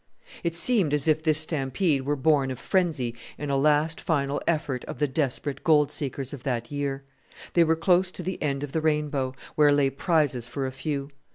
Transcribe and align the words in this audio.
It 0.43 0.55
seemed 0.55 0.95
as 0.95 1.07
if 1.07 1.21
this 1.21 1.37
stampede 1.41 2.07
were 2.07 2.15
born 2.15 2.49
of 2.49 2.57
frenzy 2.57 3.13
in 3.37 3.51
a 3.51 3.55
last 3.55 4.01
final 4.01 4.41
effort 4.47 4.83
of 4.85 4.97
the 4.97 5.07
desperate 5.07 5.63
gold 5.63 5.91
seekers 5.91 6.33
of 6.33 6.41
that 6.41 6.71
year. 6.71 7.03
They 7.53 7.63
were 7.63 7.75
close 7.75 8.09
to 8.13 8.23
the 8.23 8.41
end 8.41 8.63
of 8.63 8.71
the 8.71 8.81
rainbow, 8.81 9.35
where 9.53 9.71
lay 9.71 9.91
prizes 9.91 10.47
for 10.47 10.65
a 10.65 10.71
few. 10.71 11.11